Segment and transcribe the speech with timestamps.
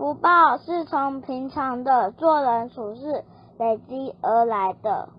[0.00, 3.22] 福报是从平常的做人处事
[3.58, 5.10] 累积而来的。